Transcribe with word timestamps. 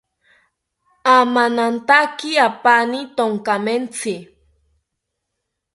Amanantaki 1.17 2.29
apani 2.47 2.99
tonkamentzi 3.15 4.15